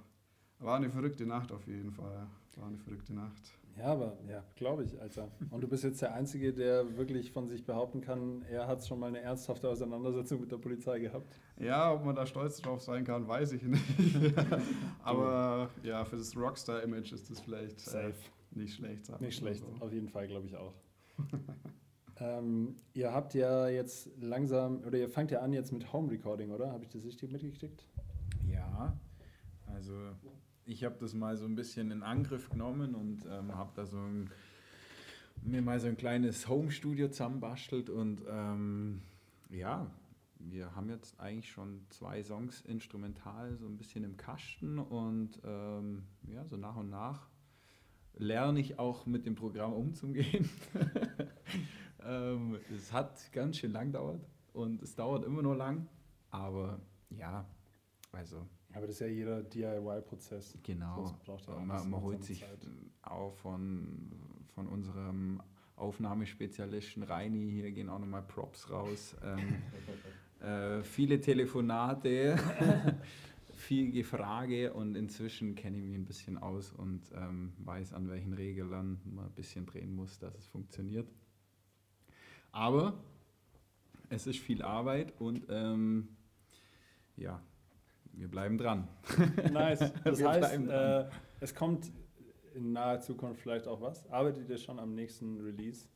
[0.60, 2.28] war eine verrückte Nacht auf jeden Fall.
[2.56, 3.41] War eine verrückte Nacht.
[3.78, 5.32] Ja, aber ja, glaube ich, Alter.
[5.50, 9.00] Und du bist jetzt der Einzige, der wirklich von sich behaupten kann, er hat schon
[9.00, 11.39] mal eine ernsthafte Auseinandersetzung mit der Polizei gehabt.
[11.58, 13.84] Ja, ob man da stolz drauf sein kann, weiß ich nicht.
[15.04, 18.12] Aber ja, für das Rockstar-Image ist das vielleicht äh,
[18.52, 19.08] nicht schlecht.
[19.08, 19.84] sagen Nicht schlecht, So.
[19.84, 20.76] auf jeden Fall, glaube ich auch.
[22.23, 26.51] ähm, ihr habt ja jetzt langsam, oder ihr fangt ja an jetzt mit Home Recording,
[26.51, 26.71] oder?
[26.71, 27.86] Habe ich das richtig mitgekriegt?
[28.49, 28.97] Ja,
[29.67, 29.93] also
[30.65, 33.97] ich habe das mal so ein bisschen in Angriff genommen und ähm, habe da so
[33.97, 34.29] ein,
[35.41, 39.01] mir mal so ein kleines Home-Studio zusammenbastelt und ähm,
[39.49, 39.88] ja,
[40.39, 46.03] wir haben jetzt eigentlich schon zwei Songs instrumental so ein bisschen im Kasten und ähm,
[46.27, 47.27] ja, so nach und nach
[48.15, 50.49] lerne ich auch mit dem Programm umzugehen.
[52.06, 54.22] ähm, es hat ganz schön lang dauert
[54.54, 55.88] und es dauert immer noch lang,
[56.30, 57.46] aber ja,
[58.12, 60.58] also Aber das ist ja jeder DIY-Prozess.
[60.63, 61.16] Genau.
[61.48, 62.68] Ja man, man holt sich Zeit.
[63.02, 64.12] auch von,
[64.54, 65.42] von unserem
[65.76, 69.16] Aufnahmespezialisten Reini, hier gehen auch nochmal Props raus.
[69.24, 69.56] Ähm,
[70.39, 72.38] äh, viele Telefonate,
[73.56, 78.34] viel Gefrage und inzwischen kenne ich mich ein bisschen aus und ähm, weiß, an welchen
[78.34, 81.08] Reglern man ein bisschen drehen muss, dass es funktioniert.
[82.54, 82.94] Aber
[84.10, 86.08] es ist viel Arbeit und ähm,
[87.18, 87.42] ja,
[88.13, 88.88] wir bleiben dran.
[89.52, 89.92] Nice.
[90.04, 91.92] Das Wir heißt, äh, es kommt
[92.54, 94.08] in naher Zukunft vielleicht auch was.
[94.12, 95.88] Arbeitet ihr schon am nächsten Release?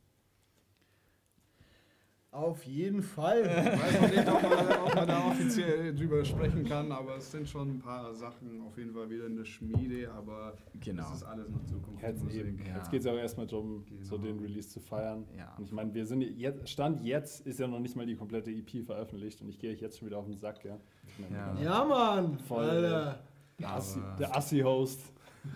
[2.38, 3.44] Auf jeden Fall.
[3.46, 7.48] weiß noch nicht, ob man, ob man da offiziell drüber sprechen kann, aber es sind
[7.48, 11.02] schon ein paar Sachen auf jeden Fall wieder in der Schmiede, aber Genau.
[11.02, 12.00] das ist alles noch Zukunft.
[12.02, 12.58] Jetzt, eben.
[12.64, 12.76] ja.
[12.76, 14.28] jetzt geht es auch erstmal darum, so Genau.
[14.28, 15.24] den Release zu feiern.
[15.36, 15.52] Ja.
[15.58, 18.50] Und ich meine, wir sind jetzt, Stand jetzt ist ja noch nicht mal die komplette
[18.52, 20.78] EP veröffentlicht und ich gehe euch jetzt schon wieder auf den Sack, ja.
[21.08, 21.70] Ich meine, Ja.
[21.80, 22.38] Ja, Mann!
[22.38, 22.64] Voll.
[22.64, 23.18] Alter.
[23.58, 25.00] Der Assi- Der Assi-Host.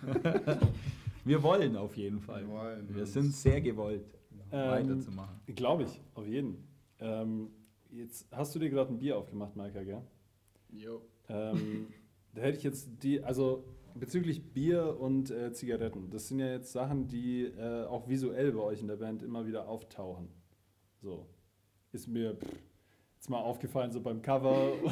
[1.24, 2.42] Wir wollen auf jeden Fall.
[2.42, 2.88] Wir wollen.
[2.94, 4.04] Wir sind sehr gewollt,
[4.50, 5.36] Ähm, weiterzumachen.
[5.54, 6.56] Glaube ich, auf jeden.
[7.02, 7.50] Ähm,
[7.90, 10.02] jetzt hast du dir gerade ein Bier aufgemacht, Maika, gell?
[10.70, 11.02] Jo.
[11.28, 11.88] Ähm,
[12.34, 16.72] da hätte ich jetzt die, also bezüglich Bier und äh, Zigaretten, das sind ja jetzt
[16.72, 20.28] Sachen, die äh, auch visuell bei euch in der Band immer wieder auftauchen.
[21.00, 21.26] So.
[21.92, 22.48] Ist mir pff,
[23.16, 24.72] jetzt mal aufgefallen, so beim Cover.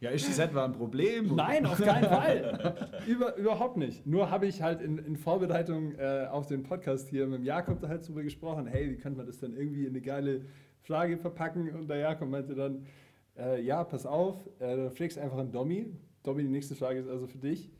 [0.00, 1.34] Ja, ist das etwa ein Problem?
[1.34, 2.88] Nein, auf keinen Fall.
[3.06, 4.06] Über, überhaupt nicht.
[4.06, 7.80] Nur habe ich halt in, in Vorbereitung äh, auf den Podcast hier mit dem Jakob
[7.80, 10.42] da halt drüber gesprochen, hey, wie könnte man das dann irgendwie in eine geile
[10.82, 11.70] Frage verpacken?
[11.74, 12.86] Und der Jakob meinte dann,
[13.36, 15.86] äh, ja, pass auf, äh, dann pflegst einfach einen Dommy.
[16.22, 17.70] Dommy, die nächste Frage ist also für dich.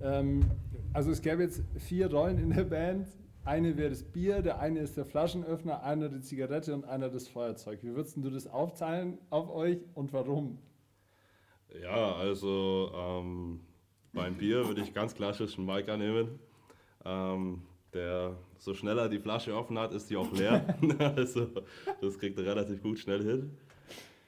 [0.00, 0.44] Ähm,
[0.92, 3.06] also es gäbe jetzt vier Rollen in der Band.
[3.44, 7.28] Eine wäre das Bier, der eine ist der Flaschenöffner, einer die Zigarette und einer das
[7.28, 7.82] Feuerzeug.
[7.82, 10.58] Wie würdest du das aufteilen auf euch und warum?
[11.82, 13.60] Ja, also ähm,
[14.12, 16.38] beim Bier würde ich ganz klassisch einen Mike annehmen.
[17.04, 17.62] Ähm,
[17.94, 20.76] der so schneller die Flasche offen hat, ist die auch leer.
[21.16, 21.48] also
[22.00, 23.56] das kriegt er relativ gut schnell hin.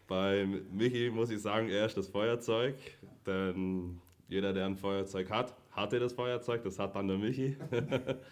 [0.08, 2.74] Bei Michi muss ich sagen, er ist das Feuerzeug.
[3.26, 6.64] Denn jeder, der ein Feuerzeug hat, hatte das Feuerzeug.
[6.64, 7.56] Das hat dann der Michi.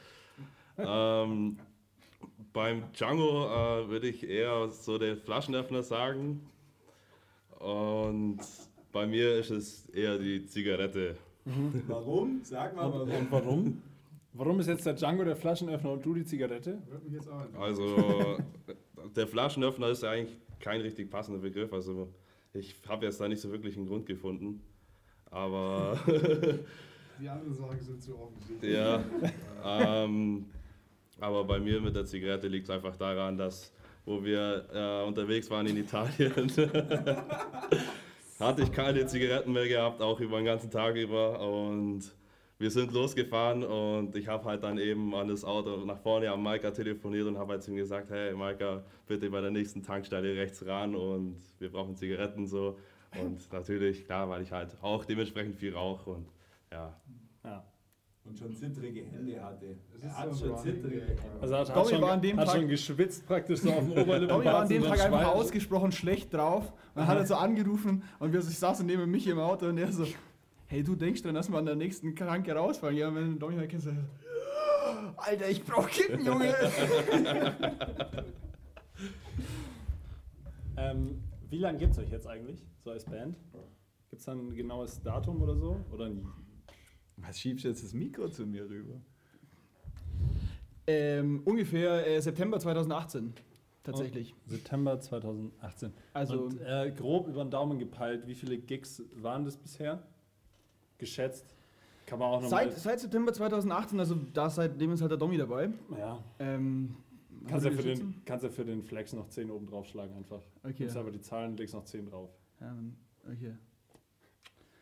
[0.78, 1.58] ähm,
[2.52, 6.48] beim Django äh, würde ich eher so den Flaschenöffner sagen.
[7.58, 8.40] Und
[8.92, 11.16] bei mir ist es eher die Zigarette.
[11.86, 12.40] Warum?
[12.42, 13.10] Sag mal warum.
[13.10, 13.82] Und warum?
[14.32, 16.82] Warum ist jetzt der Django der Flaschenöffner und du die Zigarette?
[17.58, 18.38] Also
[19.16, 21.72] der Flaschenöffner ist ja eigentlich kein richtig passender Begriff.
[21.72, 22.08] Also
[22.52, 24.62] ich habe jetzt da nicht so wirklich einen Grund gefunden.
[25.30, 25.98] Aber
[27.20, 28.72] Die anderen Sachen sind zu offensichtlich.
[28.72, 29.02] ja,
[29.64, 30.46] ähm,
[31.20, 33.72] aber bei mir mit der Zigarette liegt es einfach daran, dass
[34.04, 36.50] wo wir äh, unterwegs waren in Italien,
[38.40, 41.38] hatte ich keine Zigaretten mehr gehabt, auch über den ganzen Tag über.
[41.40, 42.04] Und
[42.58, 46.42] wir sind losgefahren und ich habe halt dann eben an das Auto nach vorne an
[46.42, 50.36] Maika telefoniert und habe halt zu ihm gesagt, hey Maika, bitte bei der nächsten Tankstelle
[50.36, 52.76] rechts ran und wir brauchen Zigaretten so.
[53.20, 56.26] Und natürlich, klar, weil ich halt auch dementsprechend viel rauche und
[56.72, 56.94] ja.
[57.44, 57.64] Ja.
[58.24, 59.76] Und schon zittrige Hände hatte.
[59.94, 61.22] Das Er ist hat so schon zittrige Hände.
[61.40, 63.78] Also hat, hat, Tommy schon, war an dem hat Tag- schon geschwitzt praktisch so auf
[63.78, 64.28] dem Oberlippen.
[64.28, 66.70] Tommy war an dem Tag einfach ausgesprochen schlecht drauf.
[66.72, 69.66] Und dann hat er so angerufen und wir, ich saß so neben mich im Auto
[69.66, 70.04] und er so,
[70.68, 72.96] hey, du denkst dran, dass wir an der nächsten Kranke rausfahren.
[72.96, 73.90] Ja, wenn Tommy halt kennt, so,
[75.16, 76.54] Alter, ich brauch Kippen, Junge.
[80.80, 83.36] Ähm, wie lange gibt es euch jetzt eigentlich, so als Band?
[84.10, 85.80] Gibt es da ein genaues Datum oder so?
[85.92, 86.24] Oder nie?
[87.16, 89.00] Was schiebst du jetzt das Mikro zu mir rüber?
[90.86, 93.34] ähm, ungefähr äh, September 2018,
[93.82, 94.34] tatsächlich.
[94.46, 95.92] September 2018.
[96.14, 100.06] Also, Und äh, grob über den Daumen gepeilt, wie viele Gigs waren das bisher?
[100.98, 101.54] Geschätzt?
[102.06, 105.36] Kann man auch noch seit, seit September 2018, also da seitdem ist halt der Domi
[105.36, 105.70] dabei.
[105.96, 106.22] ja.
[106.38, 106.96] Ähm,
[107.46, 110.42] Kannst ja, für den, kannst ja für den Flex noch 10 oben draufschlagen einfach.
[110.62, 110.74] Okay.
[110.80, 112.30] Nimmst aber die Zahlen, legst noch 10 drauf.
[112.60, 113.54] Ähm, okay.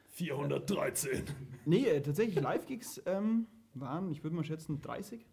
[0.09, 1.25] 413.
[1.67, 5.27] Nee, äh, tatsächlich Live-Gigs ähm, waren, ich würde mal schätzen, 30,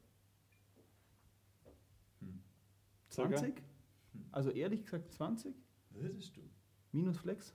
[3.10, 3.38] Circa?
[3.38, 3.62] 20.
[4.32, 5.56] Also ehrlich gesagt 20,
[5.92, 6.42] Würdest du?
[6.92, 7.54] minus Flex.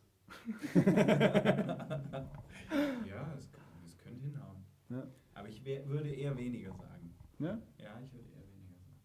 [3.06, 3.48] Ja, es,
[3.86, 4.64] es könnte hinhauen.
[4.90, 5.06] Ja.
[5.34, 7.14] Aber ich wär, würde eher weniger sagen.
[7.38, 7.58] Ja?
[7.78, 8.96] Ja, ich würde eher weniger sagen.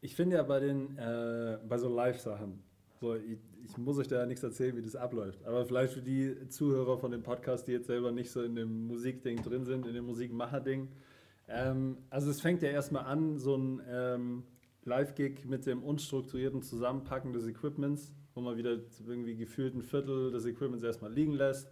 [0.00, 2.62] Ich finde ja bei den äh, bei so Live-Sachen,
[3.00, 5.44] so, ich, ich muss euch da ja nichts erzählen, wie das abläuft.
[5.44, 8.86] Aber vielleicht für die Zuhörer von dem Podcast, die jetzt selber nicht so in dem
[8.88, 10.88] Musikding drin sind, in dem Musikmacher-Ding.
[11.48, 14.42] Ähm, also es fängt ja erstmal an, so ein ähm,
[14.84, 20.46] Live-Gig mit dem unstrukturierten Zusammenpacken des Equipments, wo man wieder irgendwie gefühlt ein Viertel des
[20.46, 21.68] Equipments erstmal liegen lässt.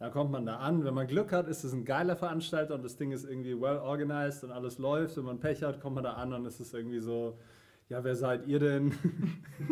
[0.00, 0.84] Dann kommt man da an.
[0.84, 3.78] Wenn man Glück hat, ist es ein geiler Veranstalter und das Ding ist irgendwie well
[3.78, 5.16] organized und alles läuft.
[5.16, 7.38] Wenn man Pech hat, kommt man da an und es ist irgendwie so,
[7.88, 8.92] ja, wer seid ihr denn?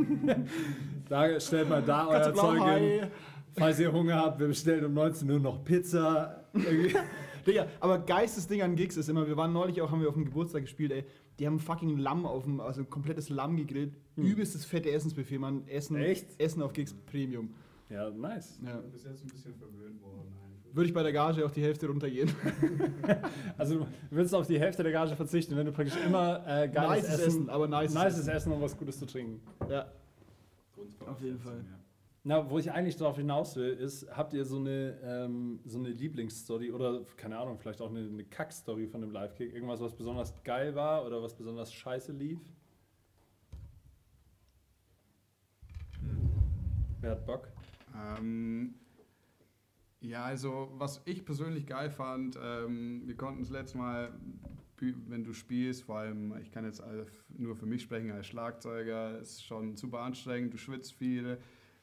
[1.09, 2.62] da stellt mal da euer Zeug hin.
[2.62, 3.02] hi.
[3.56, 6.44] Falls ihr Hunger habt, wir bestellen um 19 Uhr noch Pizza.
[7.46, 10.14] Digga, aber geistes Ding an Gigs ist immer, wir waren neulich auch, haben wir auf
[10.14, 11.04] dem Geburtstag gespielt, ey,
[11.38, 13.94] die haben fucking Lamm auf dem, also ein komplettes Lamm gegrillt.
[14.16, 15.66] Übelstes fette Essensbuffet, man.
[15.68, 16.40] Essen, Echt?
[16.40, 17.50] Essen auf Gigs Premium.
[17.88, 18.59] Ja, nice.
[18.64, 18.76] Ja.
[18.79, 20.33] bin bis jetzt ein bisschen verwöhnt worden.
[20.72, 22.31] Würde ich bei der Gage auf die Hälfte runtergehen.
[23.59, 27.05] Also du willst auf die Hälfte der Gage verzichten, wenn du praktisch immer äh, geiles
[27.05, 28.31] Nices Essen, Essen, aber nices nices Essen.
[28.31, 29.40] Essen und was Gutes zu trinken.
[29.70, 29.87] Ja.
[31.07, 31.57] Auf jeden Fall.
[31.57, 31.79] Ja.
[32.24, 35.88] Na, wo ich eigentlich darauf hinaus will, ist, habt ihr so eine, ähm, so eine
[35.90, 39.55] Lieblingsstory oder, keine Ahnung, vielleicht auch eine, eine Kack-Story von dem Live-Kick?
[39.55, 42.40] Irgendwas, was besonders geil war oder was besonders scheiße lief?
[47.06, 47.48] Wer hat Bock?
[48.18, 48.74] Ähm,
[50.00, 54.12] ja, also was ich persönlich geil fand, ähm, wir konnten das letzte Mal,
[54.80, 56.82] wenn du spielst, vor allem, ich kann jetzt
[57.28, 61.38] nur für mich sprechen als Schlagzeuger, ist schon super anstrengend, du schwitzt viel,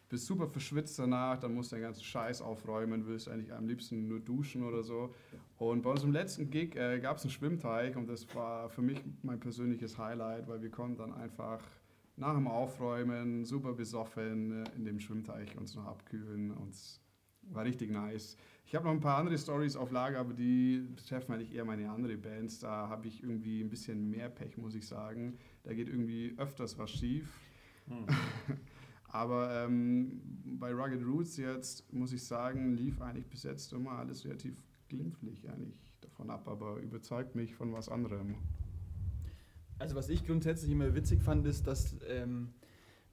[0.10, 4.10] bist super verschwitzt danach, dann musst du den ganzen Scheiß aufräumen, willst eigentlich am liebsten
[4.10, 5.16] nur duschen oder so.
[5.58, 9.02] Und bei unserem letzten Gig äh, gab es einen Schwimmteig und das war für mich
[9.22, 11.62] mein persönliches Highlight, weil wir konnten dann einfach
[12.16, 16.76] nach dem Aufräumen super besoffen äh, in dem Schwimmteich uns noch abkühlen und
[17.50, 18.38] war richtig nice.
[18.66, 21.90] Ich habe noch ein paar andere Stories auf Lager, aber die betreffen eigentlich eher meine
[21.90, 22.60] andere Bands.
[22.60, 25.38] Da habe ich irgendwie ein bisschen mehr Pech, muss ich sagen.
[25.64, 27.30] Da geht irgendwie öfters was schief.
[29.14, 30.22] Aber ähm,
[30.60, 34.56] bei Rugged Roots jetzt, muss ich sagen, lief eigentlich bis jetzt immer alles relativ
[34.90, 38.36] glimpflich eigentlich davon ab, aber überzeugt mich von was anderem.
[39.84, 42.54] Also was ich grundsätzlich immer witzig fand, ist, dass ähm,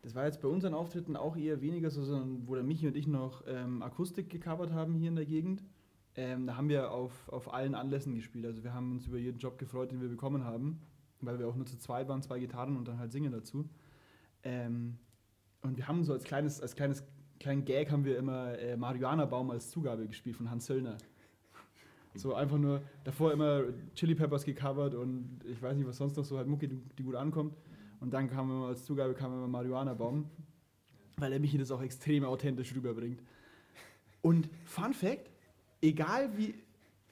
[0.02, 2.96] das war jetzt bei unseren Auftritten auch eher weniger so, sondern wo der Michi und
[2.96, 5.64] ich noch ähm, Akustik gecovert haben hier in der Gegend.
[6.14, 8.46] Ähm, da haben wir auf, auf allen Anlässen gespielt.
[8.46, 10.80] Also wir haben uns über jeden Job gefreut, den wir bekommen haben,
[11.20, 13.68] weil wir auch nur zu zweit waren, zwei Gitarren und dann halt singen dazu.
[14.44, 14.96] Ähm,
[15.62, 17.02] und wir haben so als kleines, als kleines
[17.40, 20.98] kleinen Gag haben wir immer äh, Marihuana-Baum als Zugabe gespielt von Hans Söllner.
[22.14, 23.62] So einfach nur davor immer
[23.94, 27.14] Chili Peppers gecovert und ich weiß nicht, was sonst noch so halt Mucke, die, gut
[27.14, 27.54] ankommt.
[28.00, 30.24] Und dann kam immer als Zugabe kam immer Marihuana-Baum,
[31.18, 33.22] weil er mich das auch extrem authentisch rüberbringt.
[34.22, 35.30] Und Fun Fact:
[35.82, 36.54] egal wie,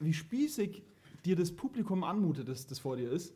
[0.00, 0.82] wie spießig
[1.24, 3.34] dir das Publikum anmutet, das, das vor dir ist,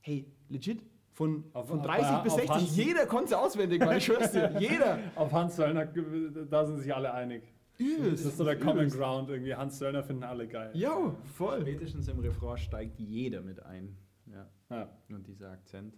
[0.00, 3.80] hey, legit, von, Auf- von auf- 30 auf bis 60, Hans- jeder konnte es auswendig,
[3.84, 4.98] weil ich schwör's dir, jeder.
[5.14, 7.42] Auf Hans Söllner, da sind sich alle einig.
[7.78, 8.24] Übelst.
[8.24, 8.98] Das ist so der Common übelst.
[8.98, 9.54] Ground irgendwie.
[9.54, 10.70] Hans Söllner finden alle geil.
[10.74, 11.60] Jo, voll.
[11.62, 13.96] Spätestens im Refrain steigt jeder mit ein.
[14.26, 14.48] Ja.
[14.70, 15.96] Ja, Und dieser Akzent.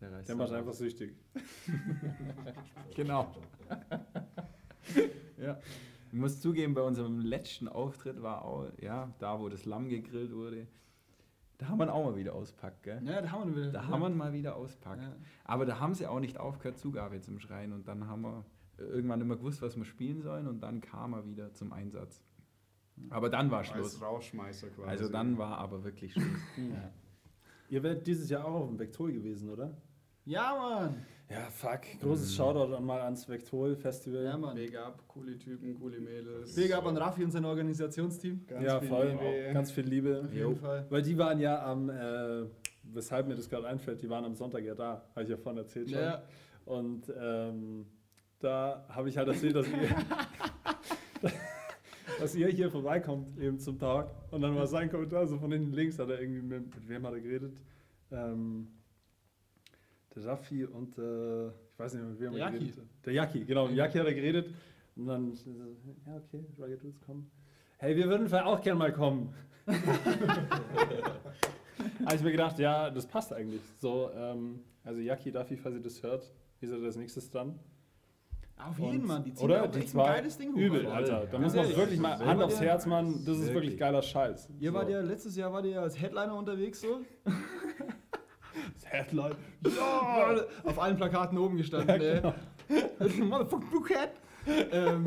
[0.00, 1.14] Der reißt der macht einfach süchtig.
[2.94, 3.34] Genau.
[5.38, 5.58] ja.
[6.12, 10.32] Ich muss zugeben, bei unserem letzten Auftritt war auch, ja, da wo das Lamm gegrillt
[10.32, 10.66] wurde,
[11.58, 13.02] da haben wir auch mal wieder auspackt, gell?
[13.04, 13.72] Ja, da haben wir wieder.
[13.72, 15.02] Da haben wir ihn mal wieder auspackt.
[15.02, 15.14] Ja.
[15.44, 17.74] Aber da haben sie auch nicht aufgehört, Zugabe zum Schreien.
[17.74, 18.44] Und dann haben wir
[18.80, 20.46] irgendwann immer gewusst, was wir spielen sollen.
[20.46, 22.22] Und dann kam er wieder zum Einsatz.
[23.08, 24.02] Aber dann war Als Schluss.
[24.02, 24.88] Rausschmeißer quasi.
[24.88, 26.24] Also dann war aber wirklich Schluss.
[26.56, 26.92] ja.
[27.70, 29.76] Ihr werdet dieses Jahr auch auf dem Vectol gewesen, oder?
[30.24, 31.06] Ja, Mann.
[31.30, 31.82] Ja, fuck.
[32.00, 34.24] Großes Shoutout an mal ans Vectol Festival.
[34.24, 34.56] Ja, Mann.
[34.56, 36.54] Big up, coole Typen, coole Mädels.
[36.56, 38.44] Big up an Raffi und sein Organisationsteam.
[38.48, 39.08] Ganz ja, viel voll.
[39.08, 39.52] Liebe.
[39.54, 40.22] Ganz viel Liebe.
[40.24, 40.86] Auf jeden Fall.
[40.90, 42.46] Weil die waren ja am, äh,
[42.82, 45.58] weshalb mir das gerade einfällt, die waren am Sonntag ja da, habe ich ja vorhin
[45.58, 46.00] erzählt schon.
[46.00, 46.22] Ja.
[46.64, 47.86] Und ähm,
[48.40, 49.88] da habe ich halt erzählt, dass ihr,
[52.18, 54.10] dass ihr hier vorbeikommt eben zum Tag.
[54.30, 57.06] Und dann war sein Kommentar, so von hinten links hat er irgendwie mit, mit wem
[57.06, 57.56] hat er geredet?
[58.10, 58.68] Ähm,
[60.14, 62.58] der Raffi und äh, ich weiß nicht mehr, mit wem Der er Jaki.
[62.64, 62.84] geredet.
[63.04, 63.66] Der Jaki, genau.
[63.68, 64.54] Mit Jaki hat er geredet.
[64.96, 65.32] Und dann,
[66.06, 67.30] ja, okay, Rugged Dudes kommen.
[67.78, 69.32] Hey, wir würden vielleicht auch gerne mal kommen.
[72.04, 73.62] habe ich mir gedacht, ja, das passt eigentlich.
[73.78, 77.58] So, ähm, also Jaki, Duffy, falls ihr das hört, ihr seid als nächstes dran.
[78.68, 79.24] Auf jeden, Mann.
[79.24, 79.68] Die ziehen oder?
[79.68, 80.58] Die echt zwei- ein geiles Ding hoch.
[80.58, 81.16] Übel, Alter.
[81.18, 81.26] Alter.
[81.38, 81.76] Da wir ehrlich.
[81.76, 83.24] wirklich mal Hand aufs Herz, Mann.
[83.24, 84.50] Das ist wirklich geiler Scheiß.
[84.58, 87.00] Ihr wart ja, letztes Jahr wart ihr ja als Headliner unterwegs so.
[88.74, 89.34] Das Headline.
[89.64, 92.20] Ja, auf allen Plakaten oben gestanden, ey.
[93.22, 94.10] Motherfucking Buket.
[94.72, 95.06] ähm,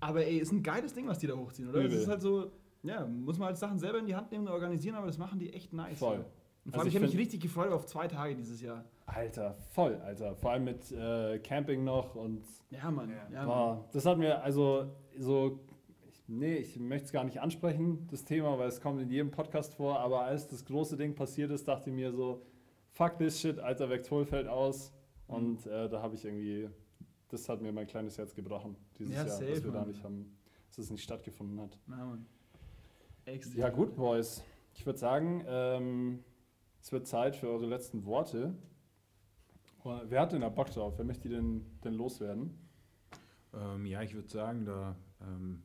[0.00, 1.82] aber ey, ist ein geiles Ding, was die da hochziehen, oder?
[1.82, 1.98] Das Übel.
[2.02, 2.50] ist halt so,
[2.82, 5.38] ja, muss man halt Sachen selber in die Hand nehmen und organisieren, aber das machen
[5.38, 5.98] die echt nice.
[5.98, 6.24] Voll.
[6.64, 8.84] Und Also vor allem, ich ich habe mich richtig gefreut auf zwei Tage dieses Jahr.
[9.06, 10.34] Alter, voll, Alter.
[10.36, 13.10] Vor allem mit äh, Camping noch und Ja, Mann.
[13.10, 13.16] Ja.
[13.30, 13.46] Ja, Mann.
[13.46, 15.60] boah, das hat mir also so.
[16.08, 19.30] Ich, nee, ich möchte es gar nicht ansprechen, das Thema, weil es kommt in jedem
[19.30, 22.40] Podcast vor, aber als das große Ding passiert ist, dachte ich mir so,
[22.92, 24.92] fuck this shit, alter Vectol fällt aus.
[25.26, 26.70] Und äh, da habe ich irgendwie,
[27.28, 29.88] das hat mir mein kleines Herz gebrochen, dieses Ja, Jahr, safe, dass wir da Mann.
[29.88, 30.36] nicht haben,
[30.68, 31.78] dass es nicht stattgefunden hat.
[31.88, 32.26] Ja, Mann.
[33.26, 33.60] Extrem.
[33.60, 34.42] Ja, gut, Boys.
[34.74, 36.24] Ich würde sagen, ähm,
[36.84, 38.52] es wird Zeit für eure letzten Worte.
[40.06, 40.92] Wer hat denn da Bock drauf?
[40.98, 42.58] Wer möchte die denn, denn loswerden?
[43.54, 45.62] Ähm, ja, ich würde sagen, da ähm,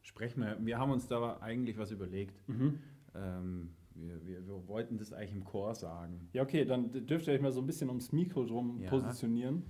[0.00, 0.56] sprechen wir.
[0.64, 2.48] Wir haben uns da eigentlich was überlegt.
[2.48, 2.78] Mhm.
[3.14, 6.30] Ähm, wir, wir, wir wollten das eigentlich im Chor sagen.
[6.32, 8.88] Ja, okay, dann dürft ihr euch mal so ein bisschen ums Mikro drum Ja.
[8.88, 9.64] positionieren.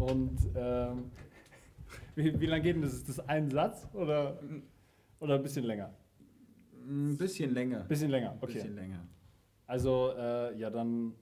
[0.00, 1.04] Und ähm,
[2.16, 2.94] wie, wie lange geht denn das?
[2.94, 4.40] Ist das ein Satz oder,
[5.20, 5.94] oder ein bisschen länger?
[6.84, 7.82] Ein bisschen länger.
[7.82, 8.54] Ein bisschen länger, Ein okay.
[8.54, 9.06] bisschen länger.
[9.68, 11.12] Also, äh, ja, dann,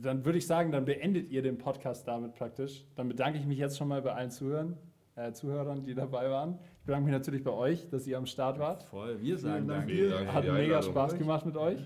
[0.00, 2.86] dann würde ich sagen, dann beendet ihr den Podcast damit praktisch.
[2.94, 4.78] Dann bedanke ich mich jetzt schon mal bei allen Zuhörern,
[5.16, 6.60] äh, Zuhörern, die dabei waren.
[6.78, 8.84] Ich bedanke mich natürlich bei euch, dass ihr am Start wart.
[8.84, 10.32] Voll, wir sagen Dank danke.
[10.32, 10.80] Hat mega.
[10.82, 11.80] Spaß gemacht mit euch.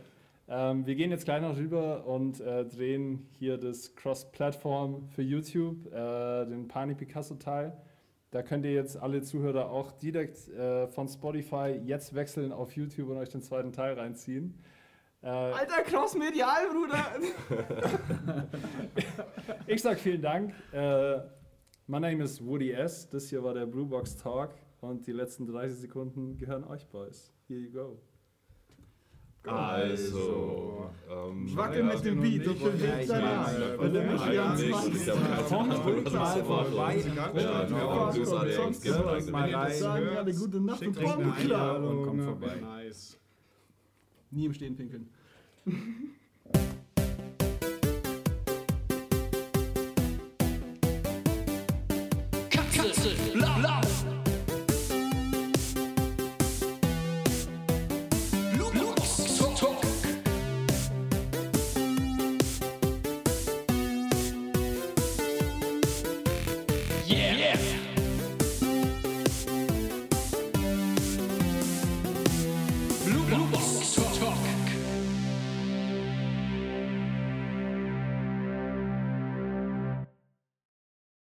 [0.46, 5.86] Ähm, wir gehen jetzt gleich noch rüber und äh, drehen hier das Cross-Plattform für YouTube,
[5.86, 7.76] äh, den Pani Picasso-Teil.
[8.30, 13.08] Da könnt ihr jetzt alle Zuhörer auch direkt äh, von Spotify jetzt wechseln auf YouTube
[13.08, 14.58] und euch den zweiten Teil reinziehen.
[15.20, 17.06] Äh, Alter, cross-medial, Bruder.
[19.66, 20.54] ich sag vielen Dank.
[20.72, 21.18] Äh,
[21.88, 23.08] mein Name ist Woody S.
[23.08, 27.32] Das hier war der Blue Box Talk und die letzten 30 Sekunden gehören euch, Boys.
[27.48, 28.00] Here you go.
[29.44, 33.60] Also, ähm, Wackel mit dem Beat deine ja, Arme.
[33.60, 35.06] ja, Wenn du mich ja, ganz ja, machst.
[35.06, 37.02] ja, ja, Komm mal vorbei.
[37.02, 37.22] Genau,
[37.64, 39.30] danke.
[39.30, 39.72] mal rein.
[39.72, 41.82] Sagen alle gute Nacht und eine kommt klar.
[41.82, 42.62] Und kommt vorbei.
[44.30, 45.08] Nie im Stehen pinkeln.